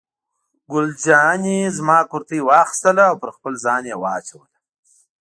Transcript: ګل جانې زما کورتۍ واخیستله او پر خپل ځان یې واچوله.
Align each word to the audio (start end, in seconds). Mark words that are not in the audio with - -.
ګل 0.71 0.87
جانې 1.03 1.59
زما 1.77 1.99
کورتۍ 2.11 2.39
واخیستله 2.43 3.03
او 3.09 3.15
پر 3.21 3.29
خپل 3.35 3.53
ځان 3.65 3.83
یې 3.89 3.95
واچوله. 4.01 4.57